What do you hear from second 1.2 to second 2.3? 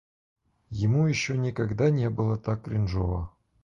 никогда не